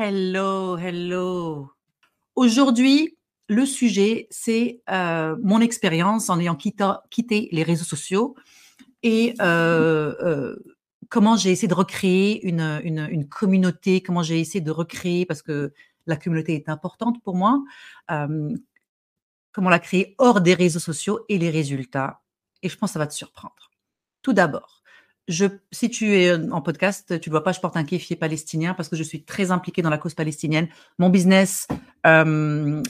[0.00, 1.72] Hello, hello.
[2.36, 8.36] Aujourd'hui, le sujet, c'est euh, mon expérience en ayant quitté, les réseaux sociaux
[9.02, 10.56] et euh, euh,
[11.08, 15.72] comment j'ai essayé de recréer une, une, communauté, comment j'ai essayé de recréer, parce que
[16.06, 17.60] la communauté est importante pour moi,
[18.06, 22.22] comment la créer hors des réseaux sociaux et les résultats.
[22.62, 23.72] Et je pense que ça va te surprendre.
[24.22, 24.77] Tout d'abord,
[25.28, 28.74] si tu es euh, en podcast, tu ne vois pas, je porte un kéfier palestinien
[28.74, 30.68] parce que je suis très impliquée dans la cause palestinienne.
[30.98, 31.68] Mon business,
[32.06, 32.82] euh,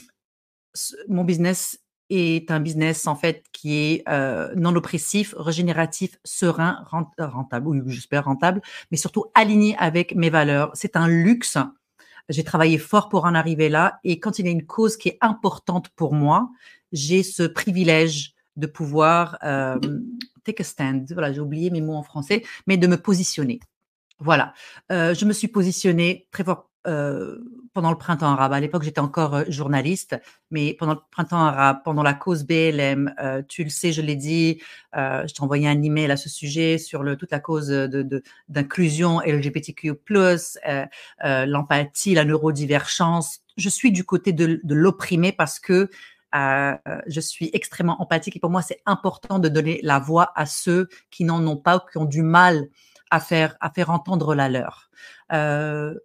[1.07, 6.83] mon business est un business en fait qui est euh, non oppressif, régénératif, serein,
[7.17, 10.71] rentable, oui, j'espère rentable, mais surtout aligné avec mes valeurs.
[10.73, 11.57] C'est un luxe.
[12.29, 15.09] J'ai travaillé fort pour en arriver là, et quand il y a une cause qui
[15.09, 16.49] est importante pour moi,
[16.91, 19.37] j'ai ce privilège de pouvoir
[20.49, 21.11] take stand.
[21.11, 23.59] Voilà, j'ai oublié mes mots en français, mais de me positionner.
[24.19, 24.53] Voilà,
[24.91, 27.37] euh, je me suis positionnée très fort euh,
[27.73, 28.51] pendant le printemps arabe.
[28.51, 30.19] À l'époque, j'étais encore euh, journaliste,
[30.51, 33.13] mais pendant le printemps arabe, pendant la cause BLM,
[33.47, 34.61] tu le sais, je l'ai dit,
[34.93, 39.21] je t'ai envoyé un email à ce sujet sur le, toute la cause de, d'inclusion
[39.21, 39.93] LGBTQ+,
[41.23, 43.39] l'empathie, la neurodivergence.
[43.55, 45.89] Je suis du côté de, de l'opprimé parce que
[46.35, 46.75] euh,
[47.07, 50.87] je suis extrêmement empathique et pour moi, c'est important de donner la voix à ceux
[51.11, 52.69] qui n'en ont pas ou qui ont du mal
[53.11, 54.89] à faire, à faire entendre la leur.
[55.31, 55.95] Euh,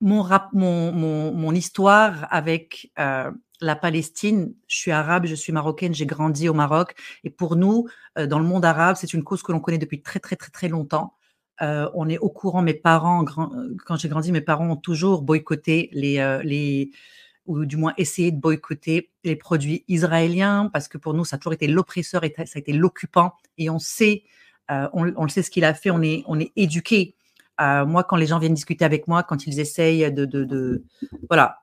[0.00, 6.06] mon, mon, mon, histoire avec euh, la Palestine, je suis arabe, je suis marocaine, j'ai
[6.06, 6.94] grandi au Maroc
[7.24, 7.86] et pour nous,
[8.18, 10.50] euh, dans le monde arabe, c'est une cause que l'on connaît depuis très très très
[10.50, 11.14] très longtemps.
[11.60, 15.90] Euh, on est au courant, mes parents, quand j'ai grandi, mes parents ont toujours boycotté
[15.92, 16.90] les, euh, les,
[17.46, 21.38] ou du moins essayer de boycotter les produits israéliens, parce que pour nous, ça a
[21.38, 23.34] toujours été l'oppresseur et ça a été l'occupant.
[23.58, 24.24] Et on sait,
[24.70, 27.14] euh, on, sait ce qu'il a fait, on est, on éduqué.
[27.60, 30.84] Euh, moi, quand les gens viennent discuter avec moi, quand ils essayent de, de, de
[31.28, 31.62] voilà,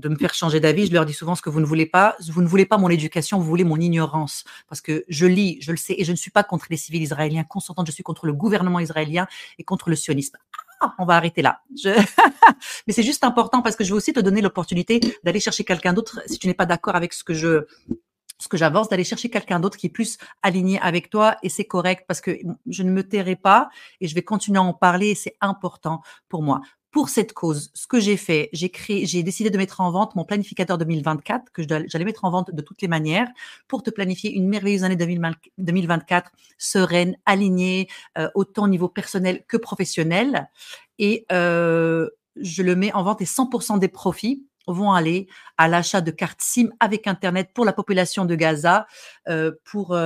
[0.00, 2.16] de me faire changer d'avis, je leur dis souvent ce que vous ne voulez pas.
[2.28, 4.44] Vous ne voulez pas mon éducation, vous voulez mon ignorance.
[4.68, 7.02] Parce que je lis, je le sais, et je ne suis pas contre les civils
[7.02, 9.28] israéliens consentants, je suis contre le gouvernement israélien
[9.58, 10.38] et contre le sionisme.
[10.80, 11.60] Ah, on va arrêter là.
[12.86, 15.92] Mais c'est juste important parce que je veux aussi te donner l'opportunité d'aller chercher quelqu'un
[15.92, 17.66] d'autre si tu n'es pas d'accord avec ce que je
[18.38, 21.66] ce que j'avance, d'aller chercher quelqu'un d'autre qui est plus aligné avec toi et c'est
[21.66, 23.68] correct parce que je ne me tairai pas
[24.00, 27.70] et je vais continuer à en parler et c'est important pour moi pour cette cause,
[27.74, 31.52] ce que j'ai fait, j'ai créé, j'ai décidé de mettre en vente mon planificateur 2024
[31.52, 33.28] que j'allais mettre en vente de toutes les manières
[33.68, 39.56] pour te planifier une merveilleuse année 2024 sereine, alignée, euh, autant au niveau personnel que
[39.56, 40.48] professionnel.
[40.98, 45.28] Et euh, je le mets en vente et 100% des profits vont aller
[45.58, 48.86] à l'achat de cartes SIM avec Internet pour la population de Gaza,
[49.28, 49.96] euh, pour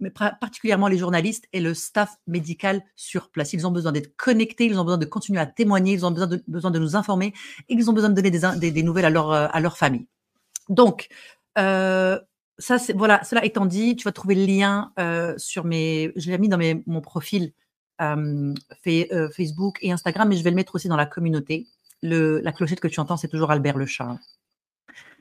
[0.00, 3.52] mais particulièrement les journalistes et le staff médical sur place.
[3.52, 6.26] Ils ont besoin d'être connectés, ils ont besoin de continuer à témoigner, ils ont besoin
[6.26, 7.32] de, besoin de nous informer
[7.68, 10.06] et ils ont besoin de donner des, des, nouvelles à leur, euh, à leur famille.
[10.68, 11.08] Donc,
[11.58, 12.18] euh,
[12.58, 16.30] ça, c'est, voilà, cela étant dit, tu vas trouver le lien euh, sur mes, je
[16.30, 17.52] l'ai mis dans mes, mon profil
[18.82, 21.66] Facebook et Instagram, mais je vais le mettre aussi dans la communauté.
[22.02, 23.84] Le, la clochette que tu entends, c'est toujours Albert le.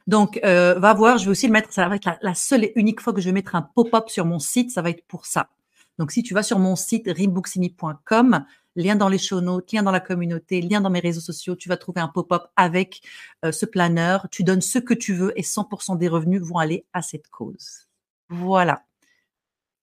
[0.10, 2.74] Donc, euh, va voir, je vais aussi le mettre, ça va être la, seule et
[2.76, 5.28] unique fois que je vais mettre un pop-up sur mon site, ça va être pour
[5.28, 5.52] ça.
[6.00, 8.44] Donc, si tu vas sur mon site rimbooksimi.com,
[8.76, 11.70] lien dans les show notes, lien dans la communauté, lien dans mes réseaux sociaux, tu
[11.70, 13.04] vas trouver un pop-up avec
[13.46, 14.28] euh, ce planeur.
[14.32, 17.88] Tu donnes ce que tu veux et 100% des revenus vont aller à cette cause.
[18.30, 18.82] Voilà.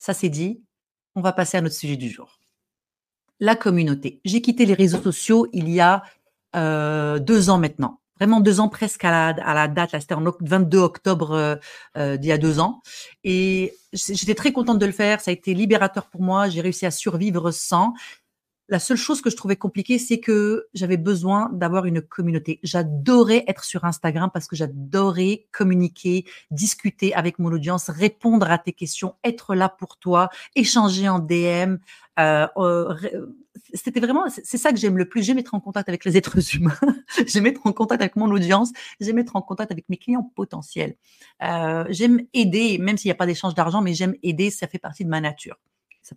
[0.00, 0.60] Ça c'est dit.
[1.15, 2.41] On va passer à notre sujet du jour.
[3.38, 4.20] La communauté.
[4.25, 6.03] J'ai quitté les réseaux sociaux il y a
[6.56, 10.15] euh, deux ans maintenant vraiment deux ans presque à la, à la date, là c'était
[10.15, 11.56] en 22 octobre euh,
[11.97, 12.82] euh, d'il y a deux ans.
[13.25, 16.87] Et j'étais très contente de le faire, ça a été libérateur pour moi, j'ai réussi
[16.87, 17.94] à survivre sans.
[18.69, 22.59] La seule chose que je trouvais compliquée, c'est que j'avais besoin d'avoir une communauté.
[22.65, 28.72] J'adorais être sur Instagram parce que j'adorais communiquer, discuter avec mon audience, répondre à tes
[28.72, 31.77] questions, être là pour toi, échanger en DM.
[32.19, 33.27] Euh, euh,
[33.72, 35.22] c'était vraiment, c'est ça que j'aime le plus.
[35.22, 36.78] J'aime être en contact avec les êtres humains.
[37.27, 38.72] j'aime être en contact avec mon audience.
[39.01, 40.97] J'aime être en contact avec mes clients potentiels.
[41.42, 44.51] Euh, j'aime aider, même s'il n'y a pas d'échange d'argent, mais j'aime aider.
[44.51, 45.57] Ça fait partie de ma nature.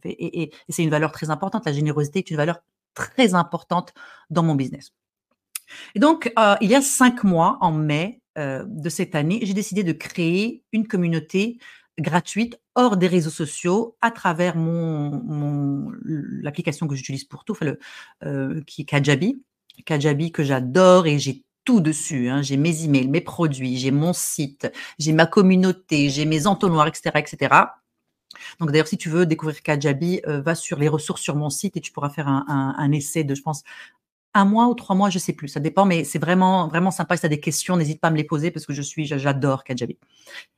[0.06, 1.66] Et, c'est une valeur très importante.
[1.66, 2.60] La générosité est une valeur
[2.94, 3.94] très importante
[4.30, 4.92] dans mon business.
[5.96, 9.54] Et donc, euh, il y a cinq mois, en mai euh, de cette année, j'ai
[9.54, 11.60] décidé de créer une communauté
[12.00, 15.92] gratuite hors des réseaux sociaux à travers mon, mon
[16.42, 17.56] l'application que j'utilise pour tout,
[18.24, 19.44] euh, qui est Kajabi.
[19.86, 22.30] Kajabi que j'adore et j'ai tout dessus.
[22.30, 22.42] Hein.
[22.42, 27.12] J'ai mes emails, mes produits, j'ai mon site, j'ai ma communauté, j'ai mes entonnoirs, etc.,
[27.18, 27.56] etc.
[28.60, 31.78] Donc d'ailleurs, si tu veux découvrir Kajabi, euh, va sur les ressources sur mon site
[31.78, 33.64] et tu pourras faire un, essai de, je pense,
[34.34, 37.16] un mois ou trois mois, je sais plus, ça dépend, mais c'est vraiment, vraiment sympa.
[37.18, 39.06] Si tu as des questions, n'hésite pas à me les poser parce que je suis,
[39.06, 39.98] j'adore Kajabi.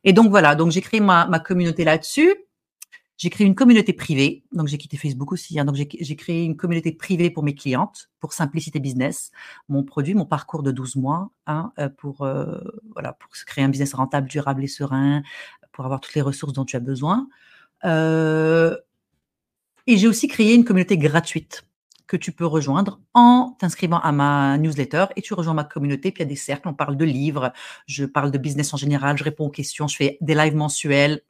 [0.04, 2.36] Et donc voilà, donc j'ai créé ma, ma communauté là-dessus.
[3.22, 5.60] J'ai créé une communauté privée, donc j'ai quitté Facebook aussi.
[5.60, 9.32] Hein, donc j'ai créé une communauté privée pour mes clientes, pour Simplicité Business,
[9.70, 12.58] mon produit, mon parcours de 12 mois, hein, euh, pour euh,
[12.94, 15.22] voilà, pour créer un business rentable, durable et serein,
[15.72, 17.28] pour avoir toutes les ressources dont tu as besoin.
[17.86, 18.76] Euh,
[19.88, 21.64] et j'ai aussi créé une communauté gratuite
[22.08, 26.12] que tu peux rejoindre en t'inscrivant à ma newsletter et tu rejoins ma communauté.
[26.12, 27.54] Puis il y a des cercles, on parle de livres,
[27.88, 31.22] je parle de business en général, je réponds aux questions, je fais des lives mensuels.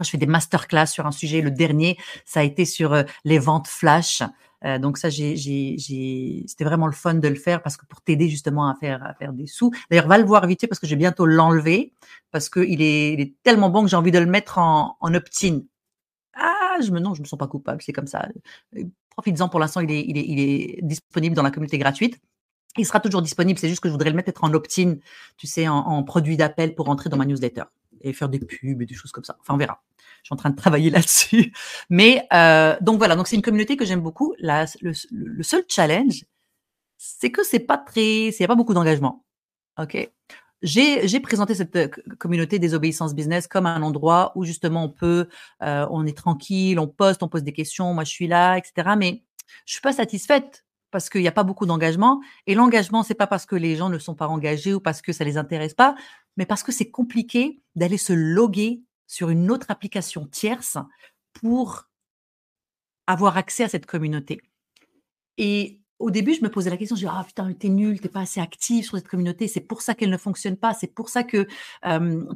[0.00, 1.40] Je fais des masterclass sur un sujet.
[1.40, 1.96] Le dernier,
[2.26, 4.22] ça a été sur euh, les ventes flash.
[4.64, 8.68] Euh, donc ça, c'était vraiment le fun de le faire parce que pour t'aider justement
[8.68, 9.70] à faire, à faire des sous.
[9.90, 11.94] D'ailleurs, va le voir vite parce que je vais bientôt l'enlever
[12.30, 15.60] parce qu'il est, il est tellement bon que j'ai envie de le mettre en opt-in.
[16.80, 18.28] Je me non, je me sens pas coupable, c'est comme ça.
[19.10, 22.20] Profites-en pour l'instant, il est, disponible dans la communauté gratuite.
[22.76, 24.96] Il sera toujours disponible, c'est juste que je voudrais le mettre en opt-in,
[25.36, 27.64] tu sais, en, produit d'appel pour entrer dans ma newsletter
[28.00, 29.36] et faire des pubs et des choses comme ça.
[29.40, 29.82] Enfin, on verra.
[30.22, 31.52] Je suis en train de travailler là-dessus.
[31.90, 34.34] Mais euh, donc voilà, donc c'est une communauté que j'aime beaucoup.
[34.38, 36.24] Le, le, seul challenge,
[36.96, 39.24] c'est que c'est pas très, il n'y a pas beaucoup d'engagement.
[39.78, 40.10] Ok?
[40.62, 41.88] J'ai présenté cette euh,
[42.18, 45.28] communauté désobéissance business comme un endroit où justement on peut,
[45.62, 48.90] euh, on est tranquille, on poste, on pose des questions, moi je suis là, etc.
[48.98, 49.22] Mais
[49.66, 52.20] je suis pas satisfaite parce qu'il n'y a pas beaucoup d'engagement.
[52.46, 55.12] Et l'engagement, c'est pas parce que les gens ne sont pas engagés ou parce que
[55.12, 55.94] ça les intéresse pas,
[56.36, 60.76] mais parce que c'est compliqué d'aller se loguer sur une autre application tierce
[61.32, 61.84] pour
[63.06, 64.40] avoir accès à cette communauté.
[65.36, 68.08] Et au début, je me posais la question, je dis ah putain, t'es nul, t'es
[68.08, 71.08] pas assez actif sur cette communauté, c'est pour ça qu'elle ne fonctionne pas, c'est pour
[71.08, 71.46] ça que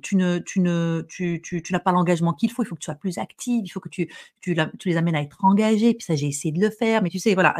[0.03, 2.63] tu ne, tu ne, tu, tu, n'as pas l'engagement qu'il faut.
[2.63, 4.55] Il faut que tu sois plus active, il faut que tu, tu,
[4.85, 5.95] les amènes à être engagés.
[5.95, 7.55] Puis ça, j'ai essayé de le faire, mais tu sais, voilà,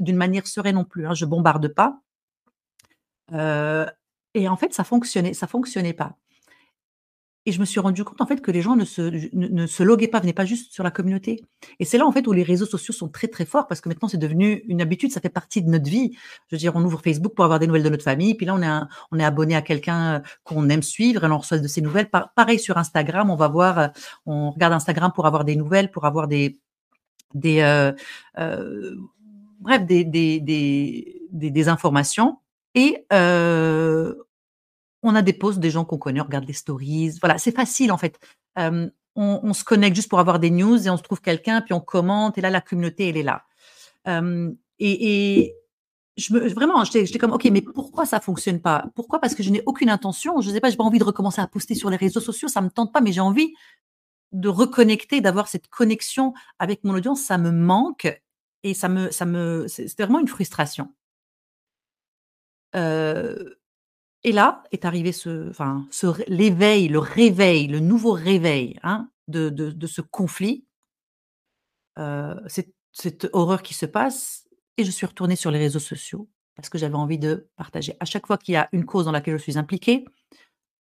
[0.00, 1.06] d'une manière sereine non plus.
[1.06, 2.00] Hein, je bombarde pas.
[3.32, 3.86] Euh,
[4.34, 6.16] et en fait, ça fonctionnait, ça fonctionnait pas.
[7.46, 9.02] Et je me suis rendu compte en fait que les gens ne se,
[9.32, 11.44] ne, se loguaient pas, venaient pas juste sur la communauté.
[11.78, 13.88] Et c'est là en fait où les réseaux sociaux sont très très forts parce que
[13.88, 16.12] maintenant c'est devenu une habitude, ça fait partie de notre vie.
[16.48, 18.54] Je veux dire, on ouvre Facebook pour avoir des nouvelles de notre famille, puis là
[18.54, 21.68] on est on est abonné à quelqu'un euh, qu'on aime suivre et on reçoit de
[21.68, 22.10] ses nouvelles.
[22.10, 23.88] pareil sur Instagram, on va voir, euh,
[24.26, 26.58] on regarde Instagram pour avoir des nouvelles, pour avoir des
[27.34, 27.92] des euh,
[28.38, 28.94] euh,
[29.60, 32.38] bref des des, des des, des informations
[32.74, 34.14] et euh,
[35.06, 37.18] on a des posts des gens qu'on connaît, on regarde des stories.
[37.20, 38.18] Voilà, c'est facile en fait.
[39.16, 41.80] on, se connecte juste pour avoir des news et on se trouve quelqu'un, puis on
[41.80, 43.44] commente et là la communauté elle est là.
[44.78, 45.54] et,
[46.16, 48.86] je me, vraiment, j'étais comme, ok, mais pourquoi ça fonctionne pas?
[48.94, 49.20] Pourquoi?
[49.20, 50.40] Parce que je n'ai aucune intention.
[50.40, 52.62] Je sais pas, j'ai pas envie de recommencer à poster sur les réseaux sociaux, ça
[52.62, 53.52] me tente pas, mais j'ai envie
[54.32, 57.22] de reconnecter, d'avoir cette connexion avec mon audience.
[57.22, 58.20] Ça me manque
[58.62, 60.92] et ça me, ça me, c'est vraiment une frustration.
[62.74, 63.54] Euh,
[64.26, 65.52] et là est arrivé ce,
[65.90, 70.66] ce l'éveil, le réveil, le nouveau réveil hein, de, ce conflit,
[71.98, 72.34] euh,
[72.92, 76.76] cette, horreur qui se passe, et je suis retournée sur les réseaux sociaux parce que
[76.76, 77.96] j'avais envie de partager.
[78.00, 80.04] À chaque fois qu'il y a une cause dans laquelle je suis impliquée,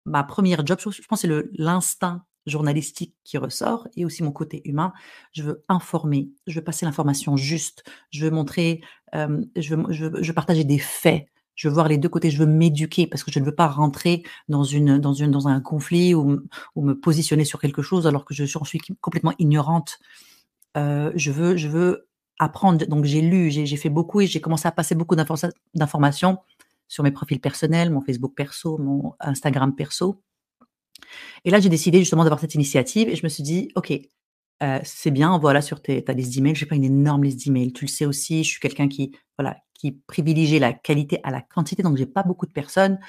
[0.05, 4.93] ma première job, je pense, c'est l'instinct journalistique qui ressort et aussi mon côté humain.
[5.33, 8.83] Je veux informer, je veux passer l'information juste, je veux montrer,
[9.15, 12.47] euh, je, je veux partager des faits, je veux voir les deux côtés, je veux
[12.47, 16.15] m'éduquer parce que je ne veux pas rentrer dans une dans une dans un conflit
[16.15, 16.41] ou,
[16.75, 19.99] ou me positionner sur quelque chose alors que je, suis complètement ignorante.
[20.77, 22.85] Euh, je veux je veux apprendre.
[22.87, 25.17] Donc j'ai lu, j'ai fait beaucoup et j'ai commencé à passer beaucoup
[25.75, 26.39] d'informations
[26.89, 30.23] sur mes profils personnels, mon Facebook perso, mon Instagram perso.
[31.45, 33.93] Et là, j'ai décidé justement d'avoir cette initiative et je me suis dit, ok,
[34.63, 36.55] euh, c'est bien, voilà, sur tes, ta liste d'emails.
[36.55, 37.73] J'ai pas une énorme liste d'emails.
[37.73, 41.41] Tu le sais aussi, je suis quelqu'un qui, voilà, qui privilégie la qualité à la
[41.41, 43.01] quantité, donc j'ai pas beaucoup de personnes.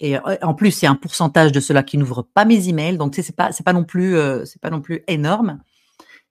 [0.00, 2.68] Et euh, en plus, il y a un pourcentage de ceux-là qui n'ouvrent pas mes
[2.68, 5.62] emails, donc c'est pas, c'est pas non plus, euh, c'est pas non plus énorme.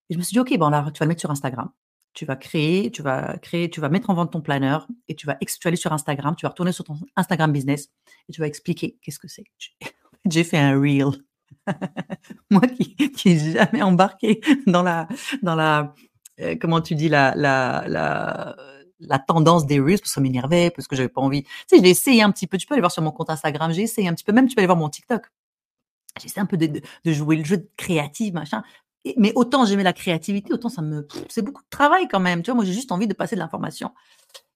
[0.09, 1.71] Et je me suis dit, ok, bon là, tu vas le mettre sur Instagram.
[2.13, 4.77] Tu vas créer, tu vas créer, tu vas mettre en vente ton planner
[5.07, 7.89] et tu vas, aller sur Instagram, tu vas retourner sur ton Instagram business
[8.27, 9.45] et tu vas expliquer qu'est-ce que c'est.
[10.29, 11.07] J'ai fait un reel.
[12.51, 15.07] Moi qui, qui n'ai jamais embarqué dans la,
[15.41, 15.95] dans la,
[16.41, 18.55] euh, comment tu dis, la, la, la,
[18.99, 21.43] la tendance des Reels, parce que ça m'énervait, parce que j'avais pas envie.
[21.43, 23.71] Tu sais, j'ai essayé un petit peu, tu peux aller voir sur mon compte Instagram,
[23.71, 25.23] j'ai essayé un petit peu, même tu peux aller voir mon TikTok.
[26.19, 28.63] J'ai essayé un peu de, de, jouer le jeu créatif, machin.
[29.17, 32.41] mais autant j'aimais la créativité, autant ça me, c'est beaucoup de travail quand même.
[32.41, 33.91] Tu vois, moi j'ai juste envie de passer de l'information.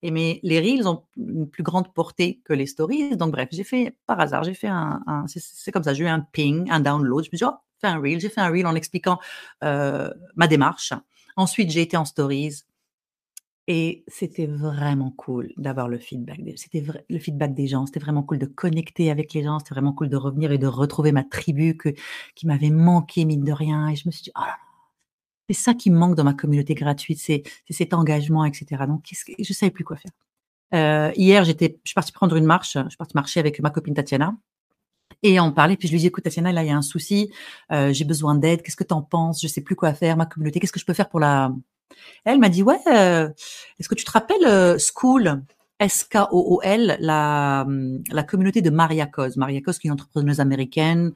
[0.02, 3.16] Et mais les reels ont une plus grande portée que les stories.
[3.16, 6.20] Donc bref, j'ai fait par hasard, j'ai fait un, c'est comme ça, j'ai eu un
[6.20, 7.24] ping, un download.
[7.24, 8.20] Je me suis dit, oh, fais un reel.
[8.20, 9.20] J'ai fait un reel en expliquant
[9.64, 10.94] euh, ma démarche.
[11.36, 12.64] Ensuite, j'ai été en stories
[13.68, 17.86] Et c'était vraiment cool d'avoir le feedback c'était le feedback des gens.
[17.86, 19.60] C'était vraiment cool de connecter avec les gens.
[19.60, 21.90] C'était vraiment cool de revenir et de retrouver ma tribu que
[22.36, 24.42] qui m'avait manqué mine de rien et je me suis dit: «Oh
[25.50, 28.88] c'est ça qui me manque dans ma communauté gratuite, c'est cet engagement et cetera».
[28.88, 30.12] Donc qu'est-ce que je savais plus quoi faire.
[30.76, 33.70] Heu, hier, j'étais je suis partie prendre une marche, je suis partie marcher avec ma
[33.72, 34.36] copine Tatiana
[35.24, 37.32] et on parlait, puis je lui dis: «Écoute Tatiana, là, il y a un souci,
[37.74, 39.42] heu, j'ai besoin d'aide, qu'est-ce que tu en penses?
[39.42, 41.54] Je sais plus quoi faire, ma communauté, qu'est-ce que je peux faire pour la
[42.26, 43.30] elle m'a dit ouais, euh,
[43.80, 45.44] est-ce que tu te rappelles euh, School
[45.80, 47.66] S-K-O-O-L, la,
[48.12, 49.36] la communauté de Maria Cos.
[49.36, 51.14] Maria Cos, qui est une entrepreneuse américaine,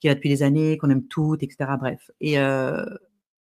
[0.00, 1.70] qui est là depuis des années, qu'on aime toutes, etc.
[1.78, 2.10] Bref.
[2.20, 2.84] Et, euh,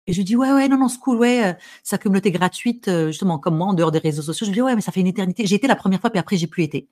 [0.06, 3.56] et je lui dis, ouais, ouais, non, non, School, ouais, sa communauté gratuite, justement, comme
[3.56, 4.46] moi, en dehors des réseaux sociaux.
[4.46, 5.44] Je lui dis, ouais, mais ça fait une éternité.
[5.46, 6.88] J'ai été la première fois, puis après, j'ai plus été.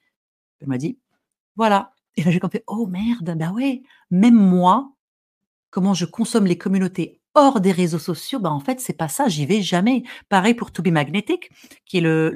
[0.60, 0.98] Elle m'a dit,
[1.56, 1.92] voilà.
[2.16, 4.92] Et là, j'ai compris, oh merde, bah ouais, même moi,
[5.70, 9.28] comment je consomme les communautés hors des réseaux sociaux, bah, en fait, c'est pas ça,
[9.28, 10.02] j'y vais jamais.
[10.28, 11.50] Pareil pour To Be Magnetic,
[11.86, 12.30] qui est le,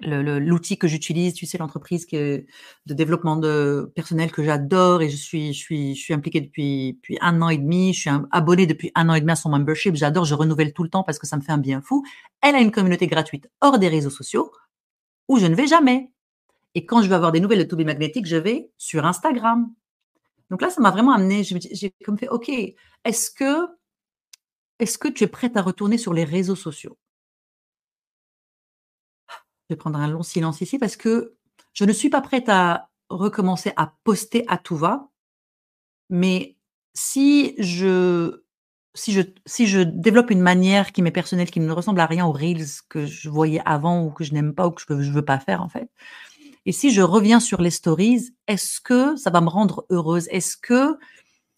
[0.00, 2.44] l'outil que j'utilise, tu sais, l'entreprise de
[2.86, 7.18] développement de personnel que j'adore et je suis, je suis, je suis impliquée depuis, depuis
[7.20, 7.92] un an et demi.
[7.92, 9.94] Je suis abonnée depuis un an et demi à son membership.
[9.96, 12.04] J'adore, je renouvelle tout le temps parce que ça me fait un bien fou.
[12.42, 14.52] Elle a une communauté gratuite hors des réseaux sociaux
[15.28, 16.10] où je ne vais jamais.
[16.74, 19.70] Et quand je veux avoir des nouvelles de To Be Magnetic, je vais sur Instagram.
[20.50, 21.42] Donc là, ça m'a vraiment amené.
[21.44, 23.68] J'ai comme fait, OK, est-ce que,
[24.78, 26.98] est-ce que tu es prête à retourner sur les réseaux sociaux?
[29.28, 31.36] Je vais prendre un long silence ici parce que
[31.72, 35.08] je ne suis pas prête à recommencer à poster à tout va.
[36.08, 36.56] Mais
[36.92, 38.42] si je,
[38.94, 42.26] si je, si je développe une manière qui m'est personnelle, qui ne ressemble à rien
[42.26, 45.14] aux reels que je voyais avant ou que je n'aime pas ou que je ne
[45.14, 45.88] veux pas faire en fait,
[46.66, 50.28] et si je reviens sur les stories, est-ce que ça va me rendre heureuse?
[50.30, 50.98] Est-ce que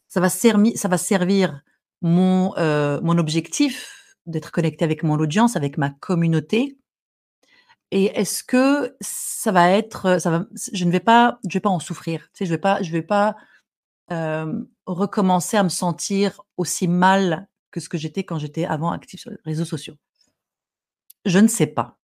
[0.09, 1.63] ça va, servir,
[2.05, 6.79] euh, mon objectif d'être connecté avec mon audience, avec ma communauté?
[7.91, 10.19] Et est-ce que ça va être,
[10.73, 12.29] je ne vais pas, je vais pas en souffrir.
[12.33, 13.37] Tu sais, je vais pas, je vais pas
[14.11, 19.19] euh, recommencer à me sentir aussi mal que ce que j'étais quand j'étais avant active
[19.21, 19.97] sur les réseaux sociaux?
[21.25, 21.99] Je ne sais pas.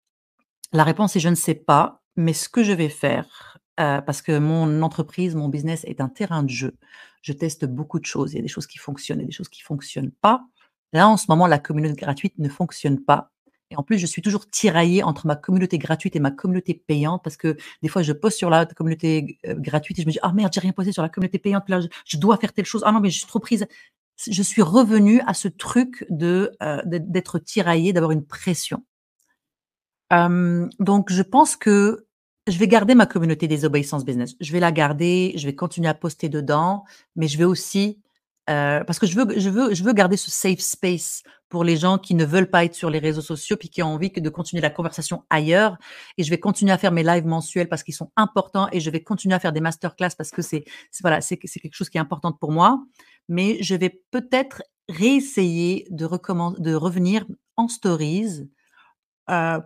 [0.72, 2.02] La réponse est je ne sais pas.
[2.18, 6.08] Mais ce que je vais faire, euh, parce que mon entreprise, mon business est un
[6.08, 6.74] terrain de jeu.
[7.22, 8.32] Je teste beaucoup de choses.
[8.32, 10.42] Il y a des choses qui fonctionnent et des choses qui fonctionnent pas.
[10.92, 13.30] Là, en ce moment, la communauté gratuite ne fonctionne pas.
[13.70, 17.22] Et en plus, je suis toujours tiraillée entre ma communauté gratuite et ma communauté payante
[17.22, 20.18] parce que des fois, je poste sur la communauté euh, gratuite et je me dis,
[20.22, 21.68] ah merde, j'ai rien posté sur la communauté payante.
[21.68, 22.82] Là, je, dois faire telle chose.
[22.84, 23.64] Ah non, mais je suis trop prise.
[24.28, 28.82] Je suis revenue à ce truc de euh, d'être tiraillée, d'avoir une pression.
[30.10, 32.07] donc, je pense que
[32.48, 34.34] je vais garder ma communauté des obéissances business.
[34.40, 36.84] Je vais la garder, je vais continuer à poster dedans,
[37.16, 38.00] mais je vais aussi
[38.48, 41.76] euh, parce que je veux, je veux, je veux garder ce safe space pour les
[41.76, 44.28] gens qui ne veulent pas être sur les réseaux sociaux puis qui ont envie de
[44.30, 45.76] continuer la conversation ailleurs.
[46.16, 48.90] Et je vais continuer à faire mes lives mensuels parce qu'ils sont importants et je
[48.90, 50.64] vais continuer à faire des masterclass parce que c'est,
[51.02, 52.82] voilà, c'est, c'est quelque chose qui est important pour moi.
[53.28, 57.26] Mais je vais peut-être réessayer de de revenir
[57.56, 58.48] en stories,
[59.28, 59.60] euh,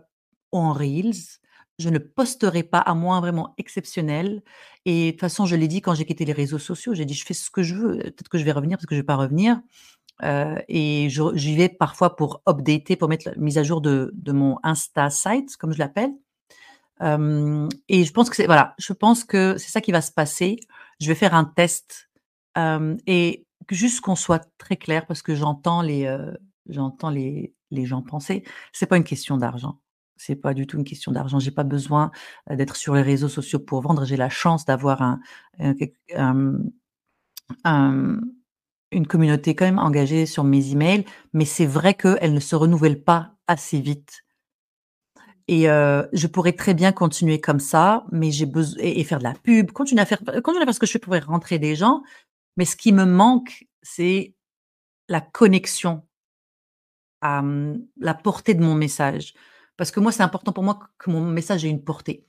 [0.51, 1.41] en reels,
[1.83, 4.43] je ne posterai pas à moins vraiment exceptionnel.
[4.85, 7.15] Et de toute façon, je l'ai dit quand j'ai quitté les réseaux sociaux, j'ai dit
[7.15, 7.99] je fais ce que je veux.
[7.99, 9.61] Peut-être que je vais revenir parce que je vais pas revenir.
[10.23, 14.59] Euh, et j'y vais parfois pour updater, pour mettre la mise à jour de, mon
[14.63, 16.13] Insta site, comme je l'appelle.
[17.03, 20.13] Euh, et je pense que c'est voilà, je pense que c'est ça qui va se
[20.13, 20.57] passer.
[21.01, 22.09] Je vais faire un test
[22.59, 26.17] euh, et juste qu'on soit très clair parce que j'entends les
[26.69, 28.45] j'entends les les gens penser.
[28.73, 29.81] C'est pas une question d'argent.
[30.17, 31.39] C'est pas du tout une question d'argent.
[31.39, 32.11] J'ai pas besoin
[32.49, 34.05] d'être sur les réseaux sociaux pour vendre.
[34.05, 35.19] J'ai la chance d'avoir un,
[38.93, 43.03] une communauté quand même engagée sur mes emails, mais c'est vrai qu'elle ne se renouvelle
[43.03, 44.23] pas assez vite.
[45.49, 49.35] Et je pourrais très bien continuer comme ça, mais j'ai besoin et, faire de la
[49.35, 52.03] pub, continuer à faire, continuer ce que je fais pour rentrer des gens.
[52.57, 54.35] Mais ce qui me manque, c'est
[55.09, 56.03] la connexion,
[57.21, 57.43] à
[57.99, 59.35] la portée de mon message
[59.77, 62.27] parce que moi, c'est important pour moi que mon message ait une portée.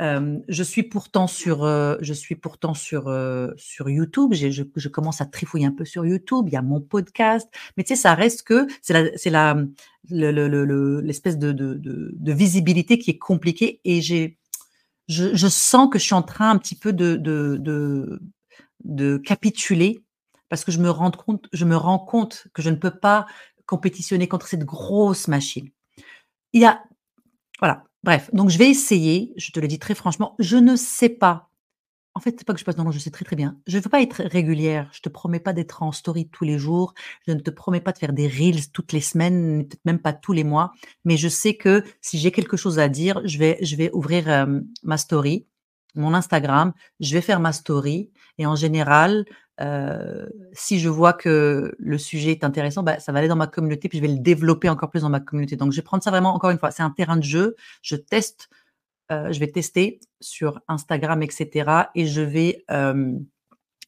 [0.00, 4.34] Euh, je suis pourtant sur, euh, je suis pourtant sur euh, sur YouTube.
[4.34, 6.46] Je, commence à trifouiller un peu sur YouTube.
[6.48, 9.56] Il y a mon podcast, mais tu sais, ça reste que c'est la c'est la
[10.10, 14.38] l'espèce de, de, visibilité qui est compliquée et j'ai
[15.08, 18.20] je, sens que je suis en train un petit peu de de,
[18.84, 20.02] de, capituler
[20.48, 23.26] parce que je me compte je me rends compte que je ne peux pas
[23.66, 25.70] compétitionner contre cette grosse machine.
[26.54, 26.82] Il y a,
[27.58, 28.30] voilà, bref.
[28.32, 29.34] Donc, je vais essayer.
[29.36, 31.50] Je te le dis très franchement, je ne sais pas
[32.16, 33.58] en fait, c'est pas que je passe non, non, je sais très, très bien.
[33.66, 34.88] Je veux pas être régulière.
[34.92, 36.94] Je te promets pas d'être en story tous les jours.
[37.26, 40.12] Je ne te promets pas de faire des reels toutes les semaines, peut-être même pas
[40.12, 40.72] tous les mois.
[41.04, 44.60] Mais je sais que si j'ai quelque chose à dire, je vais, je ouvrir euh,
[44.84, 45.46] ma story,
[45.94, 46.72] mon Instagram.
[47.00, 48.10] Je vais faire ma story.
[48.38, 49.24] Et en général,
[49.60, 53.46] euh, si je vois que le sujet est intéressant, bah, ça va aller dans ma
[53.46, 55.56] communauté, puis je vais le développer encore plus dans ma communauté.
[55.56, 57.56] Donc, je vais prendre ça vraiment, encore une fois, c'est un terrain de jeu.
[57.82, 58.48] Je teste
[59.12, 61.88] euh, je vais tester sur Instagram, etc.
[61.94, 63.12] Et je vais, euh,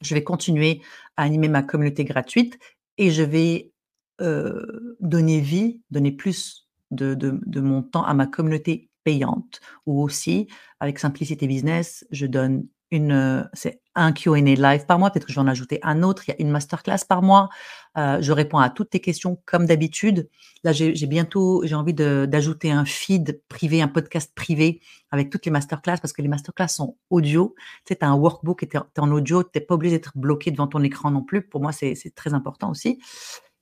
[0.03, 0.83] je vais continuer
[1.17, 2.59] à animer ma communauté gratuite
[2.99, 3.73] et je vais
[4.19, 9.61] donner vie, donner plus de, de, de, mon temps à ma communauté payante.
[9.87, 10.49] Ou aussi,
[10.81, 15.11] avec Simplicité Business, je donne une, c'est un Q&A live par mois.
[15.11, 16.25] Peut-être que je vais en ajouter un autre.
[16.27, 17.49] Il y a une masterclass par mois.
[17.97, 20.29] Euh, je réponds à toutes tes questions comme d'habitude.
[20.65, 25.53] Là, j'ai bientôt, j'ai envie d'ajouter un feed privé, un podcast privé avec toutes les
[25.53, 27.55] masterclass parce que les masterclass sont audio.
[27.85, 29.43] Tu sais, as un workbook et tu es, en audio.
[29.45, 31.43] Tu pas obligé d'être bloqué devant ton écran non plus.
[31.43, 33.01] Pour moi, c'est très important aussi.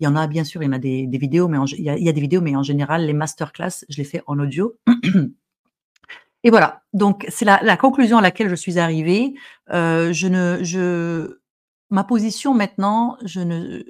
[0.00, 3.06] Il y en a, bien sûr, il y en a des, vidéos, mais en général,
[3.06, 4.76] les masterclass, je les fais en audio.
[6.44, 6.82] Et voilà.
[6.92, 9.34] Donc c'est la, la, conclusion à laquelle je suis arrivée.
[9.72, 11.38] Euh, je ne, je,
[11.90, 13.82] ma position maintenant, je ne,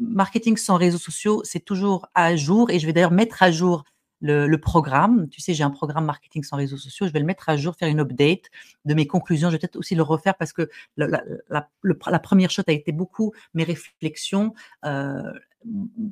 [0.00, 2.70] marketing sans réseaux sociaux, c'est toujours à jour.
[2.70, 3.84] Et je vais d'ailleurs mettre à jour
[4.22, 5.28] le, programme.
[5.28, 7.06] Tu sais, j'ai un programme marketing sans réseaux sociaux.
[7.06, 8.44] Je vais le mettre à jour, faire une update
[8.84, 9.48] de mes conclusions.
[9.48, 13.64] Je vais peut-être aussi le refaire parce que la, première chose a été beaucoup mes
[13.64, 14.54] réflexions.
[14.84, 15.32] Euh,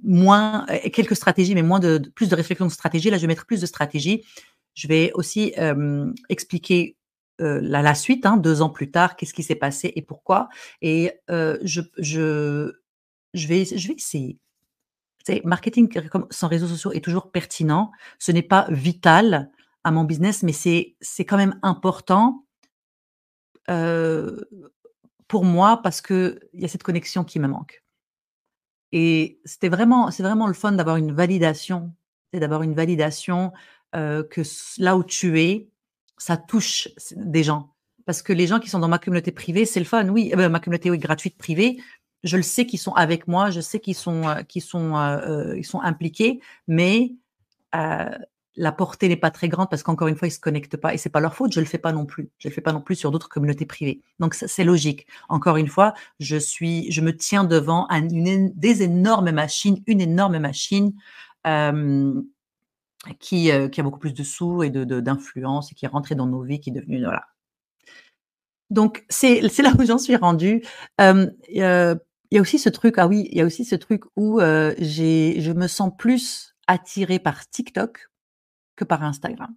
[0.05, 3.11] moins quelques stratégies, mais moins de, plus de réflexions de stratégie.
[3.11, 4.25] Là, je vais mettre plus de stratégie
[4.75, 6.97] je vais aussi euh, expliquer
[7.41, 10.49] euh, la, suite, hein, deux ans plus tard, qu'est-ce qui s'est passé et pourquoi.
[10.81, 12.73] Et je, je,
[13.35, 14.39] vais, je vais essayer.
[15.45, 15.89] Marketing
[16.31, 17.93] sans réseaux sociaux est toujours pertinent.
[18.19, 19.51] Ce n'est pas vital
[19.85, 22.45] à mon business, mais c'est quand même important
[25.29, 27.85] pour moi parce que il y a cette connexion qui me manque.
[28.93, 31.93] Et c'était vraiment c'est vraiment le fun d'avoir une validation,
[32.33, 33.53] c'est d'avoir une validation
[33.93, 34.43] que
[34.79, 35.69] là où tu es,
[36.21, 37.73] ça touche des gens.
[38.07, 40.49] Parce que les gens qui sont dans ma communauté privée, c'est le fun, oui, euh,
[40.49, 41.79] ma communauté oui, gratuite privée,
[42.25, 45.65] je le sais qu'ils sont avec moi, je sais qu'ils sont, euh, sont, euh, ils
[45.65, 47.15] sont impliqués, mais
[48.57, 50.99] la portée n'est pas très grande parce qu'encore une fois, ils se connectent pas et
[50.99, 51.53] c'est pas leur faute.
[51.53, 52.31] Je le fais pas non plus.
[52.39, 54.03] Je le fais pas non plus sur d'autres communautés privées.
[54.19, 55.07] Donc c'est logique.
[55.29, 60.93] Encore une fois, je suis, je me tiens devant des énormes machines, une énorme machine.
[61.47, 62.23] Euh,
[63.19, 66.27] qui, euh, a beaucoup plus de sous et de, d'influence et qui est rentré dans
[66.27, 67.27] nos vies, qui est devenu voilà.
[68.69, 70.63] Donc c'est là où j'en suis rendue.
[71.01, 71.27] Euh,
[72.31, 74.41] il y a aussi ce truc ah oui il y a aussi ce truc où
[74.41, 78.11] euh, j'ai je me sens plus attirée par TikTok
[78.77, 79.55] que par Instagram.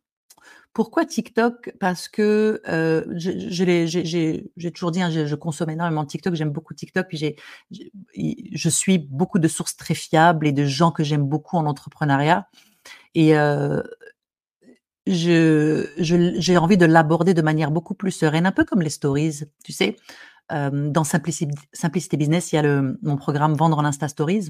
[0.73, 1.71] Pourquoi TikTok?
[1.79, 6.33] Parce que euh, je, je j'ai, j'ai toujours dit, hein, je, je, consomme énormément TikTok,
[6.33, 7.36] j'aime beaucoup TikTok, puis j'ai,
[7.71, 12.47] je suis beaucoup de sources très fiables et de gens que j'aime beaucoup en entrepreneuriat.
[13.13, 13.83] Et euh,
[15.05, 19.43] je, j'ai envie de l'aborder de manière beaucoup plus sereine, un peu comme les stories,
[19.63, 19.97] tu sais.
[20.54, 24.50] Euh, dans Simplicity, Business, il y a mon programme Vendre en Insta Stories,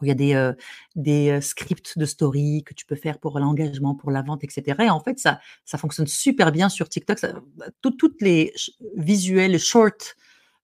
[0.00, 0.52] où il y a des, euh,
[0.96, 4.76] des scripts de stories que tu peux faire pour l'engagement, pour la vente, etc.
[4.84, 5.38] Et en fait, ça,
[5.78, 7.18] fonctionne super bien sur TikTok.
[7.18, 7.34] Ça,
[7.80, 8.52] toutes les
[8.96, 10.16] visuels, short,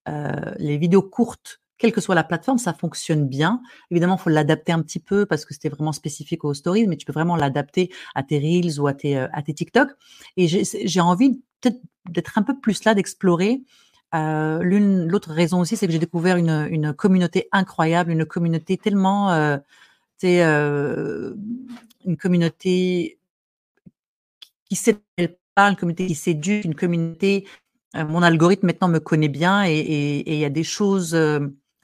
[0.09, 3.63] euh, les vidéos courtes quelle que soit la plateforme, ça fonctionne bien.
[3.91, 6.97] Évidemment, il faut l'adapter un petit peu parce que c'était vraiment spécifique aux stories, mais
[6.97, 9.91] tu peux vraiment l'adapter à tes reels ou à tes, euh, à tes TikTok.
[10.37, 13.63] Et j'ai envie peut-être d'être un peu plus là, d'explorer.
[14.15, 19.33] Euh, l'autre raison aussi, c'est que j'ai découvert une, une communauté incroyable, une communauté tellement,
[19.33, 19.59] euh,
[20.25, 21.35] euh,
[22.05, 23.19] une communauté
[24.65, 27.47] qui sait une communauté qui séduit, une communauté.
[27.95, 31.17] Mon algorithme maintenant me connaît bien et il y a des choses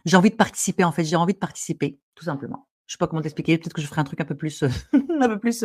[0.04, 2.68] j'ai envie de participer en fait, j'ai envie de participer, tout simplement.
[2.86, 5.28] Je sais pas comment t'expliquer, peut-être que je ferai un truc un peu plus, un
[5.28, 5.64] peu plus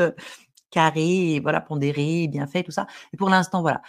[0.72, 2.88] carré, voilà, pondéré, bien fait, tout ça.
[3.14, 3.82] Et pour l'instant, voilà.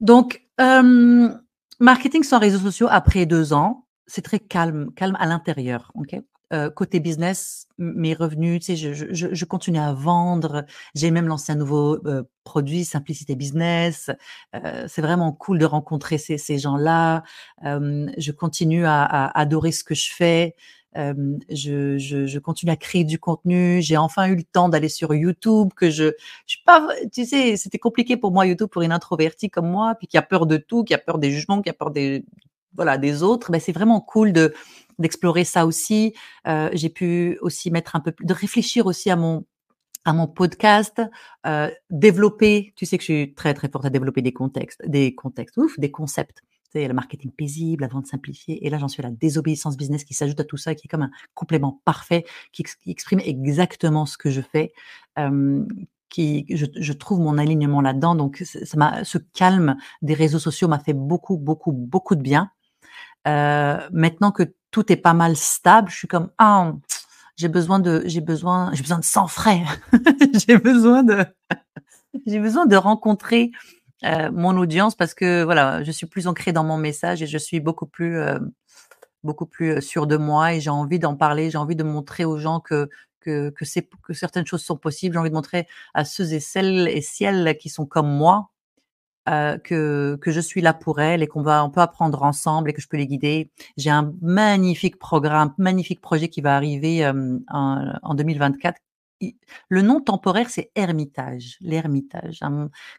[0.00, 1.30] Donc, euh,
[1.80, 6.16] marketing sans réseaux sociaux après deux ans, c'est très calme, calme à l'intérieur, ok?
[6.52, 10.66] Euh, côté business, mes revenus, tu sais, je, je, je continue à vendre.
[10.94, 14.10] J'ai même lancé un nouveau euh, produit, Simplicité Business.
[14.54, 17.22] Euh, c'est vraiment cool de rencontrer ces, ces gens-là.
[17.62, 20.54] je continue à, à, adorer ce que je fais.
[20.96, 23.82] Je, je, je, continue à créer du contenu.
[23.82, 26.04] J'ai enfin eu le temps d'aller sur YouTube, que je,
[26.46, 29.94] je suis pas, tu sais, c'était compliqué pour moi YouTube pour une introvertie comme moi,
[29.96, 32.24] puis qui a peur de tout, qui a peur des jugements, qui a peur des,
[32.74, 33.50] voilà, des autres.
[33.50, 34.54] Ben c'est vraiment cool de
[34.98, 36.14] d'explorer ça aussi.
[36.72, 39.44] J'ai pu aussi mettre un peu de réfléchir aussi à mon
[40.04, 41.02] à mon podcast,
[41.90, 45.56] développer, tu sais que je suis très très forte à développer des contextes, des contextes,
[45.56, 46.42] ouf, des concepts.
[46.74, 48.66] Le marketing paisible, la vente simplifiée.
[48.66, 50.88] Et là, j'en suis à la désobéissance business qui s'ajoute à tout ça, qui est
[50.88, 54.72] comme un complément parfait, qui, exprime exactement ce que je fais.
[56.10, 58.14] Qui, je, je, trouve mon alignement là-dedans.
[58.14, 62.50] Donc, ça m'a, ce calme des réseaux sociaux m'a fait beaucoup, beaucoup, beaucoup de bien.
[63.26, 66.72] Euh, maintenant que tout est pas mal stable, je suis comme ah
[67.36, 69.62] j'ai besoin de j'ai besoin j'ai besoin de sang frais
[70.46, 71.24] j'ai besoin de
[72.26, 73.50] j'ai besoin de rencontrer
[74.04, 77.38] euh, mon audience parce que voilà je suis plus ancrée dans mon message et je
[77.38, 78.38] suis beaucoup plus euh,
[79.22, 82.24] beaucoup plus euh, sûre de moi et j'ai envie d'en parler j'ai envie de montrer
[82.24, 82.88] aux gens que
[83.20, 83.64] que que
[84.02, 87.56] que certaines choses sont possibles j'ai envie de montrer à ceux et celles et ciels
[87.58, 88.50] qui sont comme moi
[89.26, 92.68] euh, que, que je suis là pour elles et qu'on va on peut apprendre ensemble
[92.68, 93.50] et que je peux les guider.
[93.78, 98.78] J'ai un magnifique programme, magnifique projet qui va arriver euh, en, en, 2024.
[99.68, 102.40] Le nom temporaire, c'est Hermitage, l'Hermitage,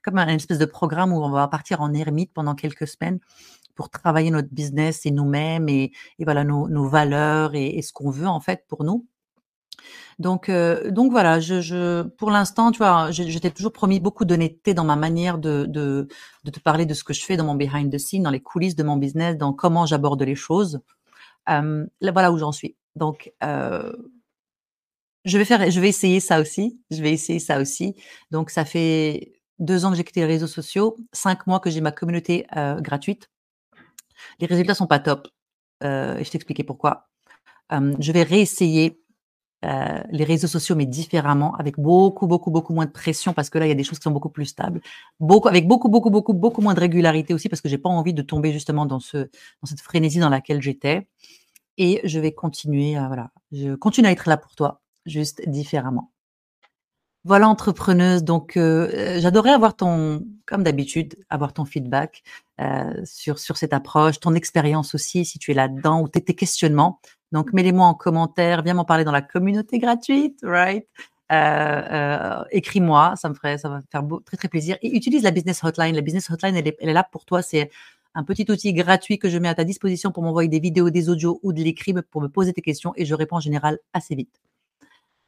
[0.03, 3.19] comme un, une espèce de programme où on va partir en ermite pendant quelques semaines
[3.75, 8.27] pour travailler notre business et nous-mêmes et, voilà nos, nos valeurs et, ce qu'on veut
[8.27, 9.05] en fait pour nous.
[10.17, 14.73] Donc, euh, donc voilà, je, pour l'instant, tu vois, je, t'ai toujours promis beaucoup d'honnêteté
[14.73, 15.65] dans ma manière de,
[16.45, 18.75] te parler de ce que je fais dans mon behind the scene, dans les coulisses
[18.75, 20.79] de mon business, dans comment j'aborde les choses.
[21.49, 22.77] Euh, là, voilà où j'en suis.
[22.95, 23.91] Donc, euh,
[25.25, 26.79] je vais faire, je vais essayer ça aussi.
[26.91, 27.95] Je vais essayer ça aussi.
[28.31, 31.81] Donc, ça fait deux ans que j'ai quitté les réseaux sociaux, cinq mois que j'ai
[31.81, 33.29] ma communauté euh, gratuite.
[34.39, 35.27] Les résultats sont pas top.
[35.83, 37.07] Euh, je t'expliquer pourquoi.
[37.71, 39.01] Euh, je vais réessayer
[39.65, 43.57] euh, les réseaux sociaux, mais différemment, avec beaucoup, beaucoup, beaucoup moins de pression, parce que
[43.57, 44.81] là, il y a des choses qui sont beaucoup plus stables,
[45.45, 48.21] avec beaucoup, beaucoup, beaucoup, beaucoup moins de régularité aussi, parce que j'ai pas envie de
[48.21, 51.07] tomber justement dans ce, dans cette frénésie dans laquelle j'étais.
[51.77, 56.11] Et je vais continuer, voilà, je continue à être là pour toi, juste différemment.
[57.23, 58.23] Voilà, entrepreneuse.
[58.23, 62.21] Donc, euh, j'adorerais avoir ton, comme d'habitude, avoir ton feedback
[62.61, 66.99] euh, sur sur cette approche, ton expérience aussi, si tu es là-dedans, ou tes, questionnements.
[67.31, 70.85] Donc, mets-les-moi en commentaire, viens m'en parler dans la communauté gratuite, right?
[71.31, 74.77] Euh, euh, écris-moi, ça me ferait, ça va me faire très très plaisir.
[74.83, 75.95] Et utilise la business hotline.
[75.95, 77.41] La business hotline, elle est là pour toi.
[77.41, 77.71] C'est
[78.13, 81.09] un petit outil gratuit que je mets à ta disposition pour m'envoyer des vidéos, des
[81.09, 84.15] audios ou de l'écrit pour me poser tes questions et je réponds en général assez
[84.15, 84.41] vite.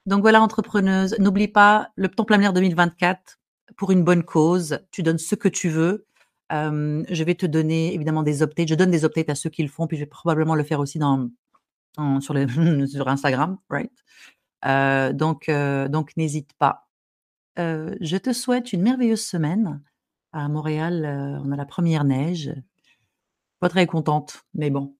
[0.07, 3.39] Donc voilà, entrepreneuse, n'oublie pas le temps plein 2024
[3.75, 4.79] pour une bonne cause.
[4.89, 6.07] Tu donnes ce que tu veux.
[6.53, 8.69] Euh, je vais te donner évidemment des updates.
[8.69, 10.79] Je donne des updates à ceux qui le font, puis je vais probablement le faire
[10.79, 11.29] aussi dans,
[12.21, 13.91] sur, Instagram, right?
[14.65, 16.87] Euh, donc, euh, donc n'hésite pas.
[17.57, 19.81] Je te souhaite une merveilleuse semaine.
[20.31, 22.53] À Montréal, on a la première neige.
[23.59, 24.95] Pas très contente, mais bon,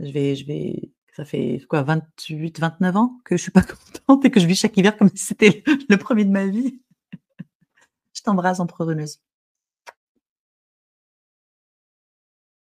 [0.00, 3.62] je vais, je vais, ça fait quoi, 28, 29 ans que je suis pas
[4.06, 6.80] contente et que je vis chaque hiver comme si c'était le premier de ma vie?
[8.14, 9.18] je t'embrasse, empreneuse.